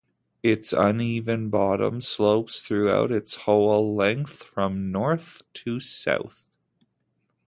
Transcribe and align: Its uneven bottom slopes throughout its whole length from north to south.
Its 0.41 0.73
uneven 0.73 1.51
bottom 1.51 2.01
slopes 2.01 2.61
throughout 2.61 3.11
its 3.11 3.35
whole 3.45 3.93
length 3.93 4.41
from 4.41 4.91
north 4.91 5.43
to 5.53 5.79
south. 5.79 6.47